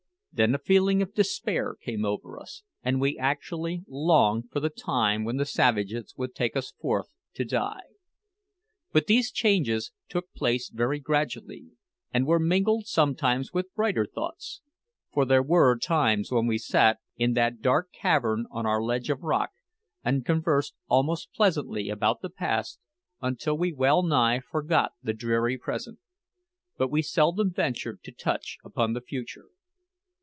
[0.33, 5.25] Then a feeling of despair came over us, and we actually longed for the time
[5.25, 7.81] when the savages would take us forth to die.
[8.93, 11.71] But these changes took place very gradually,
[12.13, 14.61] and were mingled sometimes with brighter thoughts;
[15.11, 19.23] for there were times when we sat, in that dark cavern on our ledge of
[19.23, 19.49] rock,
[20.01, 22.79] and conversed almost pleasantly about the past
[23.21, 25.99] until we well nigh forgot the dreary present.
[26.77, 29.47] But we seldom ventured to touch upon the future.